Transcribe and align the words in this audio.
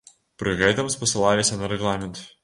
Пры 0.43 0.53
гэтым 0.61 0.89
спасылаліся 0.93 1.59
на 1.59 1.69
рэгламент. 1.75 2.23